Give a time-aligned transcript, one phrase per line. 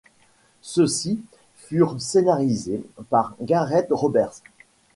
[0.63, 1.21] Ceux-ci
[1.55, 4.41] furent scénarisés par Gareth Roberts.